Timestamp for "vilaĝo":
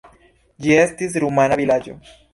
1.65-1.99